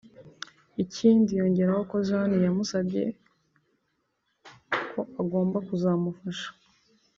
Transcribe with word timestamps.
ikindi 0.83 1.29
yongeraho 1.39 1.81
ko 1.91 1.97
Jeanne 2.07 2.37
yamusabye 2.47 3.03
ko 4.91 4.99
agomba 5.21 5.57
kuzamfasha 5.67 6.49